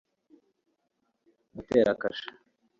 gutera 1.55 1.91
kashe 2.01 2.27